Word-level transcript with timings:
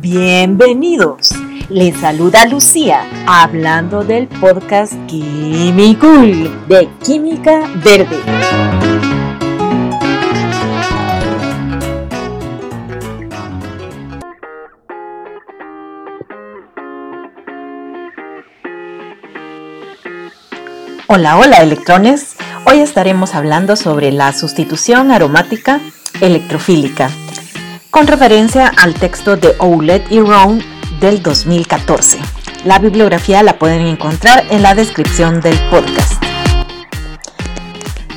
Bienvenidos. 0.00 1.34
Les 1.68 1.94
saluda 1.96 2.46
Lucía 2.46 3.04
hablando 3.26 4.04
del 4.04 4.26
podcast 4.26 4.94
Químicul 5.06 6.66
de 6.66 6.88
Química 7.04 7.70
Verde. 7.84 8.16
Hola, 21.06 21.36
hola 21.36 21.62
electrones. 21.62 22.37
Hoy 22.64 22.80
estaremos 22.80 23.34
hablando 23.34 23.76
sobre 23.76 24.10
la 24.10 24.32
sustitución 24.32 25.10
aromática 25.10 25.80
electrofílica, 26.20 27.10
con 27.90 28.06
referencia 28.06 28.68
al 28.68 28.94
texto 28.94 29.36
de 29.36 29.54
Oulet 29.58 30.10
y 30.10 30.20
Round 30.20 30.62
del 31.00 31.22
2014. 31.22 32.18
La 32.64 32.78
bibliografía 32.78 33.42
la 33.42 33.58
pueden 33.58 33.86
encontrar 33.86 34.44
en 34.50 34.62
la 34.62 34.74
descripción 34.74 35.40
del 35.40 35.58
podcast. 35.70 36.22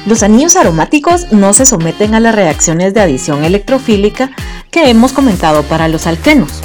Los 0.05 0.23
anillos 0.23 0.55
aromáticos 0.55 1.31
no 1.31 1.53
se 1.53 1.65
someten 1.65 2.15
a 2.15 2.19
las 2.19 2.33
reacciones 2.33 2.93
de 2.93 3.01
adición 3.01 3.43
electrofílica 3.43 4.31
que 4.71 4.89
hemos 4.89 5.13
comentado 5.13 5.63
para 5.63 5.87
los 5.87 6.07
alquenos. 6.07 6.61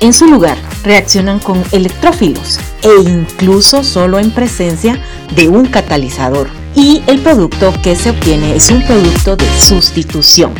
En 0.00 0.12
su 0.12 0.26
lugar, 0.26 0.58
reaccionan 0.84 1.38
con 1.38 1.62
electrófilos 1.72 2.60
e 2.82 3.00
incluso 3.02 3.84
solo 3.84 4.18
en 4.18 4.30
presencia 4.30 5.00
de 5.34 5.48
un 5.48 5.66
catalizador. 5.66 6.59
Y 6.74 7.02
el 7.06 7.20
producto 7.20 7.72
que 7.82 7.96
se 7.96 8.10
obtiene 8.10 8.54
es 8.54 8.70
un 8.70 8.82
producto 8.84 9.36
de 9.36 9.46
sustitución. 9.60 10.54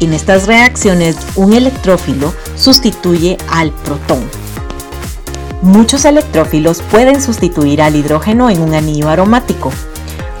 En 0.00 0.12
estas 0.12 0.46
reacciones, 0.46 1.16
un 1.34 1.54
electrófilo 1.54 2.32
sustituye 2.56 3.36
al 3.50 3.72
protón. 3.72 4.22
Muchos 5.62 6.04
electrófilos 6.04 6.82
pueden 6.82 7.20
sustituir 7.20 7.82
al 7.82 7.96
hidrógeno 7.96 8.48
en 8.48 8.60
un 8.60 8.74
anillo 8.74 9.08
aromático. 9.08 9.72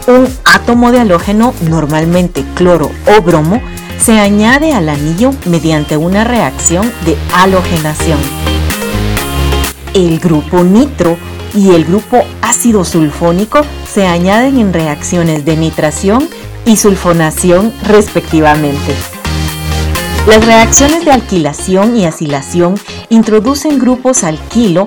Un 0.06 0.28
átomo 0.44 0.92
de 0.92 1.00
halógeno, 1.00 1.54
normalmente 1.68 2.44
cloro 2.54 2.90
o 3.06 3.20
bromo, 3.20 3.60
se 4.00 4.20
añade 4.20 4.72
al 4.72 4.88
anillo 4.88 5.32
mediante 5.46 5.96
una 5.96 6.24
reacción 6.24 6.90
de 7.04 7.16
halogenación. 7.34 8.18
El 9.92 10.20
grupo 10.20 10.62
nitro 10.62 11.16
y 11.54 11.70
el 11.70 11.84
grupo 11.84 12.22
ácido 12.48 12.84
sulfónico 12.84 13.60
se 13.86 14.06
añaden 14.06 14.58
en 14.58 14.72
reacciones 14.72 15.44
de 15.44 15.56
nitración 15.56 16.28
y 16.64 16.76
sulfonación 16.76 17.72
respectivamente. 17.82 18.94
Las 20.26 20.44
reacciones 20.44 21.04
de 21.04 21.12
alquilación 21.12 21.96
y 21.96 22.06
acilación 22.06 22.74
introducen 23.10 23.78
grupos 23.78 24.24
alquilo 24.24 24.86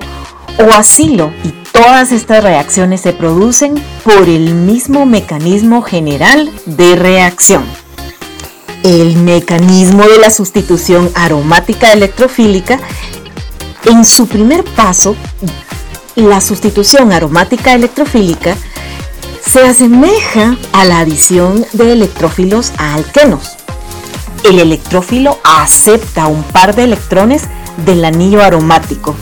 o 0.58 0.72
acilo 0.72 1.32
y 1.44 1.52
todas 1.72 2.10
estas 2.10 2.42
reacciones 2.42 3.00
se 3.00 3.12
producen 3.12 3.74
por 4.04 4.28
el 4.28 4.54
mismo 4.54 5.06
mecanismo 5.06 5.82
general 5.82 6.50
de 6.66 6.96
reacción. 6.96 7.64
El 8.82 9.16
mecanismo 9.18 10.02
de 10.08 10.18
la 10.18 10.30
sustitución 10.30 11.10
aromática 11.14 11.92
electrofílica 11.92 12.80
en 13.84 14.04
su 14.04 14.26
primer 14.26 14.64
paso, 14.64 15.14
la 16.16 16.40
sustitución 16.40 17.12
aromática 17.12 17.74
electrofílica 17.74 18.56
se 19.44 19.66
asemeja 19.66 20.56
a 20.72 20.84
la 20.84 21.00
adición 21.00 21.64
de 21.72 21.92
electrófilos 21.92 22.72
a 22.78 22.94
alquenos 22.94 23.56
el 24.44 24.58
electrófilo 24.58 25.38
acepta 25.44 26.26
un 26.26 26.42
par 26.42 26.74
de 26.74 26.84
electrones 26.84 27.44
del 27.84 28.04
anillo 28.04 28.42
aromático. 28.42 29.14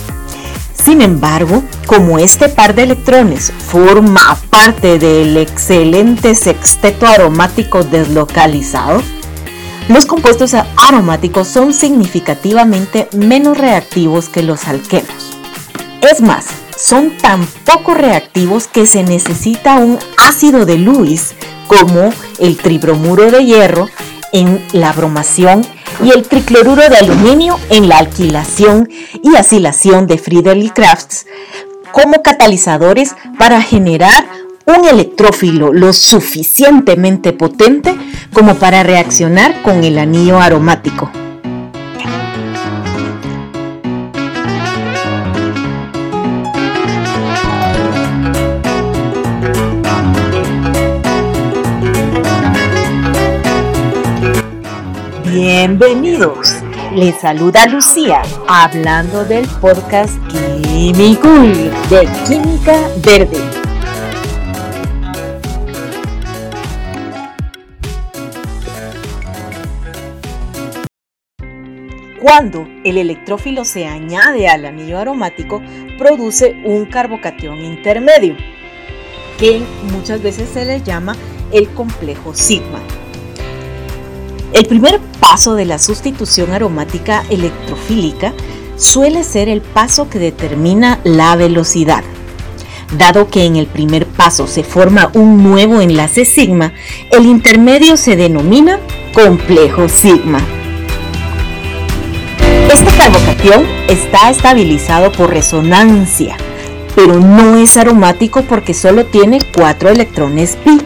Sin 0.83 1.03
embargo, 1.03 1.63
como 1.87 2.19
este 2.19 2.49
par 2.49 2.75
de 2.75 2.85
electrones 2.85 3.53
forma 3.53 4.37
parte 4.49 4.99
del 4.99 5.37
excelente 5.37 6.35
sexteto 6.35 7.07
aromático 7.07 7.85
deslocalizado, 7.85 9.03
los 9.89 10.07
compuestos 10.07 10.55
aromáticos 10.77 11.49
son 11.49 11.75
significativamente 11.75 13.09
menos 13.13 13.59
reactivos 13.59 14.29
que 14.29 14.43
los 14.43 14.69
alquenos. 14.69 15.37
Es 16.01 16.23
más, 16.23 16.47
son 16.81 17.17
tan 17.19 17.47
poco 17.67 17.95
reactivos 17.95 18.67
que 18.67 18.87
se 18.87 19.05
necesita 19.05 19.77
un 19.77 19.99
ácido 20.17 20.65
de 20.65 20.79
Lewis 20.79 21.35
como 21.67 22.13
el 22.39 22.57
tribromuro 22.57 23.31
de 23.31 23.45
hierro 23.45 23.89
en 24.33 24.65
la 24.73 24.93
bromación 24.93 25.65
y 26.03 26.11
el 26.11 26.23
tricloruro 26.23 26.89
de 26.89 26.97
aluminio 26.97 27.59
en 27.69 27.89
la 27.89 27.99
alquilación 27.99 28.89
y 29.23 29.37
acilación 29.37 30.07
de 30.07 30.19
Friedel 30.19 30.73
Crafts 30.73 31.27
como 31.93 32.23
catalizadores 32.23 33.15
para 33.39 33.61
generar 33.61 34.27
un 34.65 34.87
electrófilo 34.87 35.73
lo 35.73 35.93
suficientemente 35.93 37.33
potente 37.33 37.95
como 38.33 38.55
para 38.55 38.83
reaccionar 38.83 39.63
con 39.63 39.85
el 39.85 39.99
anillo 39.99 40.41
aromático. 40.41 41.11
Bienvenidos. 55.63 56.55
Les 56.95 57.21
saluda 57.21 57.67
Lucía 57.67 58.23
hablando 58.49 59.27
del 59.27 59.47
podcast 59.61 60.15
Químicul 60.29 61.53
de 61.91 62.09
Química 62.27 62.89
Verde. 63.05 63.37
Cuando 72.23 72.67
el 72.83 72.97
electrófilo 72.97 73.67
se 73.67 73.87
añade 73.87 74.49
al 74.49 74.65
anillo 74.65 74.99
aromático, 74.99 75.61
produce 75.99 76.57
un 76.65 76.87
carbocatión 76.87 77.59
intermedio, 77.59 78.35
que 79.39 79.61
muchas 79.93 80.23
veces 80.23 80.49
se 80.49 80.65
le 80.65 80.81
llama 80.81 81.15
el 81.53 81.69
complejo 81.75 82.33
sigma. 82.33 82.81
El 84.53 84.67
primer 84.67 85.01
paso 85.21 85.55
de 85.55 85.65
la 85.65 85.79
sustitución 85.79 86.53
aromática 86.53 87.23
electrofílica 87.31 88.33
suele 88.77 89.23
ser 89.23 89.49
el 89.49 89.61
paso 89.61 90.09
que 90.11 90.19
determina 90.19 90.99
la 91.05 91.37
velocidad. 91.37 92.03
Dado 92.97 93.29
que 93.29 93.45
en 93.45 93.55
el 93.55 93.67
primer 93.67 94.07
paso 94.07 94.49
se 94.49 94.65
forma 94.65 95.11
un 95.15 95.45
nuevo 95.45 95.81
enlace 95.81 96.25
sigma, 96.25 96.73
el 97.13 97.27
intermedio 97.27 97.97
se 97.97 98.17
denomina 98.17 98.81
complejo 99.15 99.89
sigma. 99.89 100.41
Este 102.73 102.97
carbocatión 102.97 103.65
está 103.89 104.31
estabilizado 104.31 105.13
por 105.13 105.31
resonancia, 105.31 106.37
pero 106.97 107.21
no 107.21 107.57
es 107.57 107.77
aromático 107.77 108.43
porque 108.43 108.75
solo 108.75 109.07
tiene 109.07 109.41
cuatro 109.55 109.91
electrones 109.91 110.57
pi. 110.65 110.81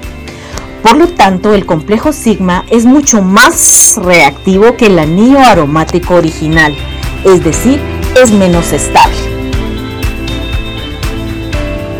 Por 0.84 0.98
lo 0.98 1.08
tanto, 1.08 1.54
el 1.54 1.64
complejo 1.64 2.12
sigma 2.12 2.66
es 2.68 2.84
mucho 2.84 3.22
más 3.22 3.96
reactivo 3.96 4.76
que 4.76 4.88
el 4.88 4.98
anillo 4.98 5.38
aromático 5.38 6.14
original, 6.14 6.76
es 7.24 7.42
decir, 7.42 7.80
es 8.22 8.30
menos 8.30 8.70
estable. 8.70 9.16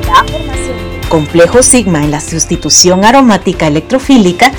La 0.06 0.22
formación 0.30 0.76
complejo 1.08 1.62
sigma 1.62 2.04
en 2.04 2.10
la 2.10 2.20
sustitución 2.20 3.06
aromática 3.06 3.68
electrofílica 3.68 4.52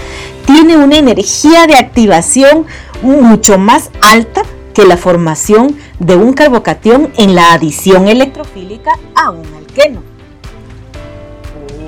tiene 0.47 0.75
una 0.75 0.97
energía 0.97 1.67
de 1.67 1.75
activación 1.75 2.65
mucho 3.03 3.59
más 3.59 3.91
alta 4.01 4.41
que 4.73 4.85
la 4.85 4.97
formación 4.97 5.77
de 6.00 6.15
un 6.15 6.33
carbocatión 6.33 7.11
en 7.17 7.35
la 7.35 7.53
adición 7.53 8.07
electrofílica 8.07 8.91
a 9.13 9.29
un 9.29 9.45
alqueno. 9.53 10.01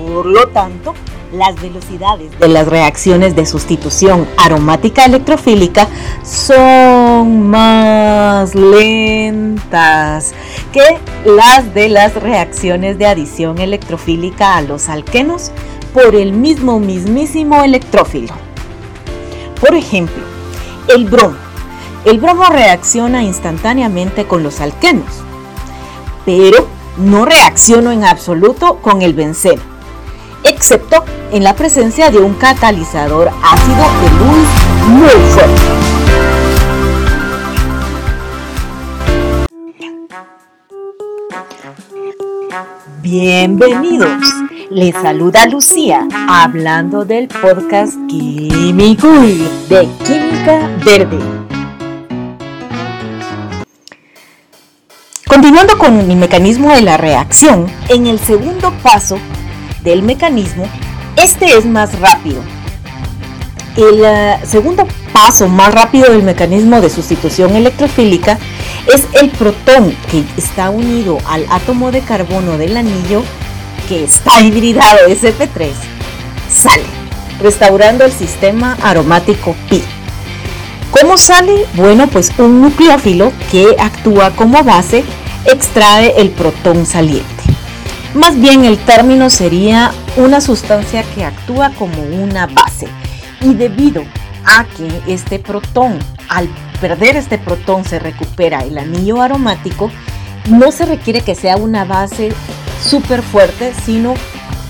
Por 0.06 0.26
lo 0.26 0.46
tanto, 0.46 0.94
las 1.32 1.60
velocidades 1.60 2.38
de 2.38 2.48
las 2.48 2.66
reacciones 2.66 3.36
de 3.36 3.44
sustitución 3.46 4.26
aromática 4.36 5.04
electrofílica 5.04 5.88
son 6.24 7.48
más 7.48 8.54
lentas 8.54 10.34
que 10.72 10.98
las 11.24 11.74
de 11.74 11.88
las 11.88 12.14
reacciones 12.14 12.98
de 12.98 13.06
adición 13.06 13.58
electrofílica 13.58 14.56
a 14.56 14.62
los 14.62 14.88
alquenos 14.88 15.50
por 15.92 16.14
el 16.14 16.32
mismo 16.32 16.80
mismísimo 16.80 17.62
electrófilo. 17.62 18.34
Por 19.60 19.74
ejemplo, 19.74 20.22
el 20.88 21.06
bromo. 21.06 21.36
El 22.04 22.20
bromo 22.20 22.44
reacciona 22.44 23.24
instantáneamente 23.24 24.24
con 24.26 24.42
los 24.42 24.60
alquenos, 24.60 25.24
pero 26.24 26.68
no 26.96 27.24
reacciona 27.24 27.92
en 27.92 28.04
absoluto 28.04 28.76
con 28.76 29.02
el 29.02 29.14
benceno 29.14 29.77
excepto 30.58 31.04
en 31.30 31.44
la 31.44 31.54
presencia 31.54 32.10
de 32.10 32.18
un 32.18 32.34
catalizador 32.34 33.30
ácido 33.44 33.84
de 34.02 34.10
luz 34.18 34.48
muy 34.88 35.08
fuerte. 35.30 35.62
Bienvenidos. 43.00 44.10
Les 44.70 44.92
saluda 44.94 45.46
Lucía 45.46 46.08
hablando 46.28 47.04
del 47.04 47.28
podcast 47.28 47.94
Químico 48.08 49.08
de 49.68 49.88
Química 50.04 50.68
Verde. 50.84 51.20
Continuando 55.24 55.78
con 55.78 56.00
el 56.00 56.16
mecanismo 56.16 56.74
de 56.74 56.82
la 56.82 56.96
reacción, 56.96 57.70
en 57.88 58.08
el 58.08 58.18
segundo 58.18 58.72
paso 58.82 59.20
del 59.82 60.02
mecanismo, 60.02 60.66
este 61.16 61.56
es 61.56 61.64
más 61.64 61.98
rápido. 61.98 62.42
El 63.76 64.02
eh, 64.04 64.38
segundo 64.44 64.86
paso 65.12 65.48
más 65.48 65.72
rápido 65.72 66.10
del 66.12 66.22
mecanismo 66.22 66.80
de 66.80 66.90
sustitución 66.90 67.54
electrofílica 67.54 68.38
es 68.92 69.06
el 69.20 69.30
protón 69.30 69.94
que 70.10 70.24
está 70.36 70.70
unido 70.70 71.18
al 71.26 71.46
átomo 71.50 71.92
de 71.92 72.00
carbono 72.00 72.58
del 72.58 72.76
anillo 72.76 73.22
que 73.88 74.04
está 74.04 74.40
hibridado 74.42 75.08
SP3 75.08 75.70
sale, 76.48 76.84
restaurando 77.40 78.04
el 78.04 78.12
sistema 78.12 78.76
aromático 78.82 79.54
pi. 79.68 79.82
¿Cómo 80.90 81.16
sale? 81.16 81.66
Bueno, 81.74 82.08
pues 82.08 82.32
un 82.38 82.62
nucleófilo 82.62 83.32
que 83.50 83.76
actúa 83.78 84.30
como 84.30 84.64
base 84.64 85.04
extrae 85.44 86.14
el 86.16 86.30
protón 86.30 86.86
saliente. 86.86 87.37
Más 88.14 88.40
bien 88.40 88.64
el 88.64 88.78
término 88.78 89.28
sería 89.28 89.92
una 90.16 90.40
sustancia 90.40 91.02
que 91.14 91.24
actúa 91.24 91.70
como 91.70 92.02
una 92.02 92.46
base. 92.46 92.88
Y 93.42 93.54
debido 93.54 94.02
a 94.44 94.64
que 94.64 94.88
este 95.12 95.38
protón, 95.38 95.98
al 96.28 96.48
perder 96.80 97.16
este 97.16 97.38
protón 97.38 97.84
se 97.84 97.98
recupera 97.98 98.60
el 98.60 98.78
anillo 98.78 99.20
aromático, 99.20 99.90
no 100.48 100.72
se 100.72 100.86
requiere 100.86 101.20
que 101.20 101.34
sea 101.34 101.56
una 101.56 101.84
base 101.84 102.32
súper 102.82 103.22
fuerte, 103.22 103.74
sino 103.84 104.14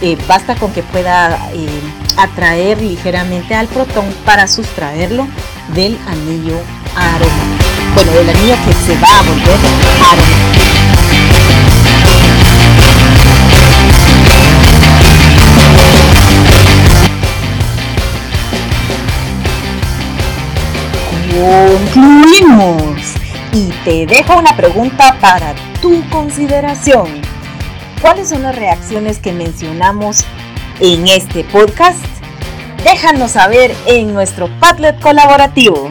eh, 0.00 0.18
basta 0.26 0.56
con 0.56 0.72
que 0.72 0.82
pueda 0.82 1.50
eh, 1.52 1.68
atraer 2.16 2.82
ligeramente 2.82 3.54
al 3.54 3.68
protón 3.68 4.06
para 4.24 4.48
sustraerlo 4.48 5.28
del 5.74 5.96
anillo 6.08 6.58
aromático. 6.96 7.64
Bueno, 7.94 8.12
del 8.12 8.30
anillo 8.30 8.54
que 8.66 8.72
se 8.72 9.00
va 9.00 9.08
a 9.08 9.22
volver 9.22 9.58
aromático. 10.02 10.67
Te 23.84 24.06
dejo 24.06 24.38
una 24.38 24.56
pregunta 24.56 25.16
para 25.20 25.54
tu 25.80 26.02
consideración. 26.10 27.06
¿Cuáles 28.00 28.28
son 28.28 28.42
las 28.42 28.56
reacciones 28.56 29.18
que 29.18 29.32
mencionamos 29.32 30.24
en 30.80 31.06
este 31.06 31.44
podcast? 31.44 32.04
Déjanos 32.84 33.32
saber 33.32 33.74
en 33.86 34.14
nuestro 34.14 34.48
Padlet 34.60 34.98
colaborativo. 35.00 35.90